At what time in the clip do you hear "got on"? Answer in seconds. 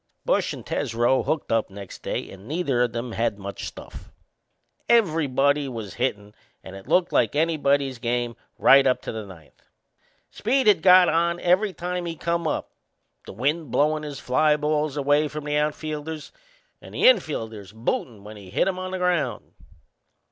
10.81-11.39